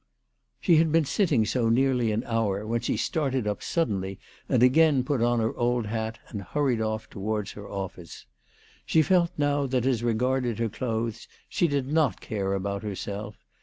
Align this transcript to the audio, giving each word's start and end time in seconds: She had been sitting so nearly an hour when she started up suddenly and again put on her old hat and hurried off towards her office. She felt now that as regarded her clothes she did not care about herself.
She 0.59 0.77
had 0.77 0.91
been 0.91 1.05
sitting 1.05 1.45
so 1.45 1.69
nearly 1.69 2.11
an 2.11 2.23
hour 2.25 2.65
when 2.65 2.81
she 2.81 2.97
started 2.97 3.45
up 3.45 3.61
suddenly 3.61 4.17
and 4.49 4.63
again 4.63 5.03
put 5.03 5.21
on 5.21 5.39
her 5.39 5.53
old 5.55 5.85
hat 5.85 6.17
and 6.29 6.41
hurried 6.41 6.81
off 6.81 7.07
towards 7.07 7.51
her 7.51 7.69
office. 7.69 8.25
She 8.83 9.03
felt 9.03 9.29
now 9.37 9.67
that 9.67 9.85
as 9.85 10.01
regarded 10.01 10.57
her 10.57 10.69
clothes 10.69 11.27
she 11.47 11.67
did 11.67 11.85
not 11.93 12.19
care 12.19 12.55
about 12.55 12.81
herself. 12.81 13.35